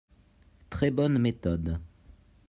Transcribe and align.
Très 0.71 0.89
bonne 0.89 1.19
méthode 1.19 1.79